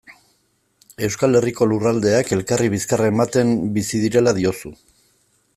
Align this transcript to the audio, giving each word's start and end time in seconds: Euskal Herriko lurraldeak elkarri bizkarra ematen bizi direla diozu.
Euskal 1.07 1.37
Herriko 1.41 1.67
lurraldeak 1.73 2.33
elkarri 2.39 2.71
bizkarra 2.77 3.13
ematen 3.15 3.55
bizi 3.79 4.05
direla 4.07 4.35
diozu. 4.43 4.77